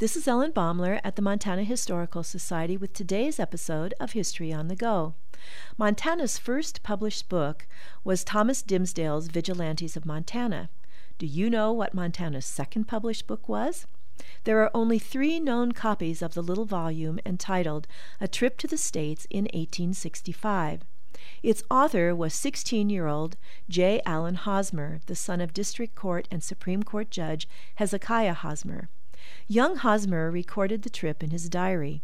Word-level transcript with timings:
This 0.00 0.16
is 0.16 0.26
Ellen 0.26 0.50
Baumler 0.50 1.00
at 1.04 1.14
the 1.14 1.22
Montana 1.22 1.62
Historical 1.62 2.24
Society 2.24 2.76
with 2.76 2.92
today's 2.92 3.38
episode 3.38 3.94
of 4.00 4.10
History 4.10 4.52
on 4.52 4.66
the 4.66 4.74
Go. 4.74 5.14
Montana's 5.78 6.36
first 6.36 6.82
published 6.82 7.28
book 7.28 7.68
was 8.02 8.24
Thomas 8.24 8.60
Dimsdale's 8.60 9.28
Vigilantes 9.28 9.96
of 9.96 10.04
Montana. 10.04 10.68
Do 11.16 11.26
you 11.26 11.48
know 11.48 11.72
what 11.72 11.94
Montana's 11.94 12.44
second 12.44 12.88
published 12.88 13.28
book 13.28 13.48
was? 13.48 13.86
There 14.42 14.60
are 14.64 14.70
only 14.74 14.98
three 14.98 15.38
known 15.38 15.70
copies 15.70 16.22
of 16.22 16.34
the 16.34 16.42
little 16.42 16.64
volume 16.64 17.20
entitled 17.24 17.86
A 18.20 18.26
Trip 18.26 18.58
to 18.58 18.66
the 18.66 18.76
States 18.76 19.28
in 19.30 19.44
1865. 19.44 20.80
Its 21.44 21.62
author 21.70 22.16
was 22.16 22.34
16 22.34 22.90
year 22.90 23.06
old 23.06 23.36
J. 23.68 24.02
Allen 24.04 24.34
Hosmer, 24.34 24.98
the 25.06 25.14
son 25.14 25.40
of 25.40 25.54
District 25.54 25.94
Court 25.94 26.26
and 26.32 26.42
Supreme 26.42 26.82
Court 26.82 27.12
Judge 27.12 27.46
Hezekiah 27.76 28.34
Hosmer. 28.34 28.88
Young 29.46 29.76
Hosmer 29.76 30.30
recorded 30.30 30.82
the 30.82 30.90
trip 30.90 31.22
in 31.22 31.30
his 31.30 31.48
diary. 31.48 32.02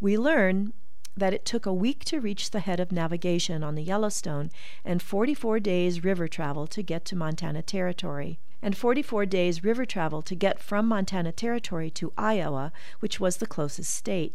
We 0.00 0.18
learn 0.18 0.72
that 1.16 1.34
it 1.34 1.44
took 1.44 1.66
a 1.66 1.74
week 1.74 2.04
to 2.06 2.20
reach 2.20 2.50
the 2.50 2.60
head 2.60 2.80
of 2.80 2.92
navigation 2.92 3.62
on 3.62 3.74
the 3.74 3.82
Yellowstone 3.82 4.50
and 4.84 5.02
44 5.02 5.60
days 5.60 6.02
river 6.02 6.26
travel 6.26 6.66
to 6.68 6.82
get 6.82 7.04
to 7.06 7.16
Montana 7.16 7.62
Territory, 7.62 8.38
and 8.62 8.76
44 8.76 9.26
days 9.26 9.62
river 9.62 9.84
travel 9.84 10.22
to 10.22 10.34
get 10.34 10.58
from 10.58 10.86
Montana 10.86 11.32
Territory 11.32 11.90
to 11.90 12.12
Iowa, 12.16 12.72
which 13.00 13.20
was 13.20 13.36
the 13.36 13.46
closest 13.46 13.92
state. 13.92 14.34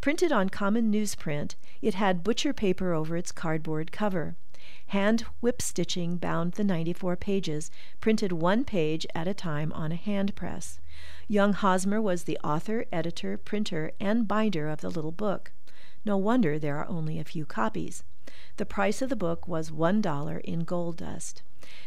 Printed 0.00 0.32
on 0.32 0.48
common 0.48 0.92
newsprint, 0.92 1.54
it 1.80 1.94
had 1.94 2.24
butcher 2.24 2.52
paper 2.52 2.92
over 2.92 3.16
its 3.16 3.32
cardboard 3.32 3.92
cover. 3.92 4.36
Hand 4.90 5.24
whip 5.40 5.62
stitching 5.62 6.16
bound 6.16 6.54
the 6.54 6.64
94 6.64 7.14
pages, 7.14 7.70
printed 8.00 8.32
one 8.32 8.64
page 8.64 9.06
at 9.14 9.28
a 9.28 9.34
time 9.34 9.72
on 9.72 9.92
a 9.92 9.94
hand 9.96 10.34
press. 10.34 10.80
Young 11.28 11.52
Hosmer 11.52 12.02
was 12.02 12.24
the 12.24 12.36
author, 12.42 12.84
editor, 12.90 13.38
printer, 13.38 13.92
and 14.00 14.26
binder 14.26 14.68
of 14.68 14.80
the 14.80 14.90
little 14.90 15.12
book. 15.12 15.52
No 16.04 16.16
wonder 16.16 16.58
there 16.58 16.76
are 16.78 16.88
only 16.88 17.20
a 17.20 17.24
few 17.24 17.46
copies. 17.46 18.02
The 18.56 18.66
price 18.66 19.00
of 19.00 19.10
the 19.10 19.14
book 19.14 19.46
was 19.46 19.70
one 19.70 20.00
dollar 20.00 20.38
in 20.38 20.64
gold 20.64 20.96
dust. 20.96 21.42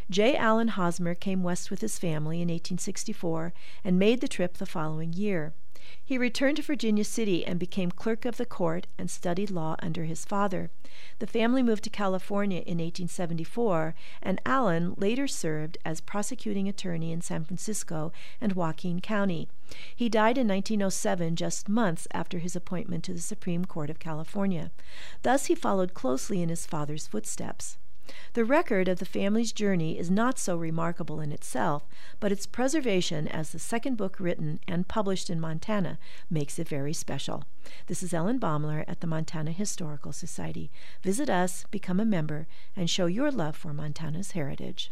J. 0.09 0.35
Allen 0.35 0.69
Hosmer 0.69 1.15
came 1.15 1.43
west 1.43 1.71
with 1.71 1.81
his 1.81 1.99
family 1.99 2.37
in 2.37 2.47
1864 2.49 3.53
and 3.83 3.97
made 3.97 4.21
the 4.21 4.27
trip 4.27 4.57
the 4.57 4.65
following 4.65 5.13
year. 5.13 5.53
He 6.01 6.17
returned 6.17 6.57
to 6.57 6.63
Virginia 6.63 7.03
City 7.03 7.45
and 7.45 7.59
became 7.59 7.91
clerk 7.91 8.23
of 8.23 8.37
the 8.37 8.45
court 8.45 8.87
and 8.97 9.11
studied 9.11 9.51
law 9.51 9.75
under 9.79 10.05
his 10.05 10.23
father. 10.23 10.71
The 11.19 11.27
family 11.27 11.61
moved 11.61 11.83
to 11.83 11.89
California 11.89 12.59
in 12.59 12.77
1874, 12.77 13.93
and 14.21 14.39
Allen 14.45 14.93
later 14.95 15.27
served 15.27 15.77
as 15.83 15.99
prosecuting 15.99 16.69
attorney 16.69 17.11
in 17.11 17.21
San 17.21 17.43
Francisco 17.43 18.13
and 18.39 18.53
Joaquin 18.53 19.01
County. 19.01 19.49
He 19.95 20.07
died 20.07 20.37
in 20.37 20.47
1907, 20.47 21.35
just 21.35 21.67
months 21.67 22.07
after 22.13 22.39
his 22.39 22.55
appointment 22.55 23.03
to 23.05 23.13
the 23.13 23.19
Supreme 23.19 23.65
Court 23.65 23.89
of 23.89 23.99
California. 23.99 24.71
Thus, 25.23 25.47
he 25.47 25.55
followed 25.55 25.93
closely 25.93 26.41
in 26.41 26.49
his 26.49 26.65
father's 26.65 27.07
footsteps. 27.07 27.77
The 28.33 28.45
record 28.45 28.87
of 28.87 28.99
the 28.99 29.05
family's 29.05 29.51
journey 29.51 29.97
is 29.97 30.09
not 30.09 30.39
so 30.39 30.57
remarkable 30.57 31.19
in 31.21 31.31
itself, 31.31 31.83
but 32.19 32.31
its 32.31 32.45
preservation 32.45 33.27
as 33.27 33.51
the 33.51 33.59
second 33.59 33.95
book 33.95 34.19
written 34.19 34.59
and 34.67 34.87
published 34.87 35.29
in 35.29 35.39
Montana 35.39 35.99
makes 36.29 36.57
it 36.59 36.67
very 36.67 36.93
special. 36.93 37.43
This 37.87 38.03
is 38.03 38.13
Ellen 38.13 38.39
Baumler 38.39 38.83
at 38.87 39.01
the 39.01 39.07
Montana 39.07 39.51
Historical 39.51 40.11
Society. 40.11 40.71
Visit 41.01 41.29
us, 41.29 41.65
become 41.71 41.99
a 41.99 42.05
member, 42.05 42.47
and 42.75 42.89
show 42.89 43.05
your 43.05 43.31
love 43.31 43.55
for 43.55 43.73
Montana's 43.73 44.31
heritage. 44.31 44.91